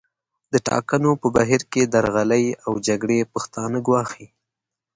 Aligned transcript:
د 0.53 0.55
ټاکنو 0.67 1.11
په 1.21 1.27
بهیر 1.35 1.61
کې 1.71 1.81
درغلۍ 1.93 2.45
او 2.65 2.71
جګړې 2.87 3.29
پښتانه 3.33 3.77
ګواښي 3.87 4.27